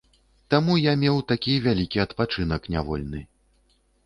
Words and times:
Таму 0.53 0.77
я 0.83 0.93
меў 1.01 1.19
такі 1.31 1.53
вялікі 1.67 2.01
адпачынак 2.05 2.61
нявольны. 2.79 3.23